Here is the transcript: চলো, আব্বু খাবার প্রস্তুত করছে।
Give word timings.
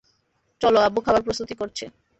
চলো, 0.61 0.79
আব্বু 0.79 0.99
খাবার 1.01 1.21
প্রস্তুত 1.23 1.49
করছে। 1.59 1.85